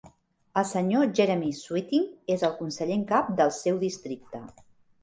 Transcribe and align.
El 0.61 0.63
sr. 0.69 1.01
Jeremy 1.19 1.51
Sweeting 1.59 2.09
és 2.37 2.47
el 2.49 2.59
conseller 2.63 2.99
en 3.03 3.05
cap 3.13 3.31
del 3.43 3.57
seu 3.61 3.83
districte. 3.89 4.45